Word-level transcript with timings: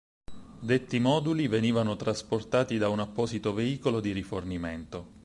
Detti 0.59 0.97
moduli 0.99 1.47
venivano 1.47 1.95
trasportati 1.95 2.79
da 2.79 2.89
un 2.89 3.01
apposito 3.01 3.53
veicolo 3.53 3.99
di 3.99 4.11
rifornimento. 4.13 5.09